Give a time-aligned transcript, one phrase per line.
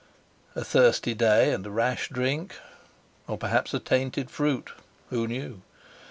[0.55, 2.55] A thirsty day and a rash drink,
[3.27, 5.61] or perhaps a tainted fruit—who knew?